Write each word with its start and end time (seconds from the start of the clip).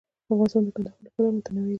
افغانستان 0.33 0.61
د 0.65 0.69
کندهار 0.75 0.97
له 1.03 1.09
پلوه 1.13 1.31
متنوع 1.35 1.63
دی. 1.65 1.69